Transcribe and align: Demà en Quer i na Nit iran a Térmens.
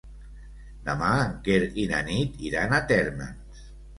Demà 0.87 1.09
en 1.25 1.35
Quer 1.49 1.59
i 1.83 1.85
na 1.93 2.01
Nit 2.09 2.41
iran 2.51 2.75
a 2.79 2.83
Térmens. 2.93 3.63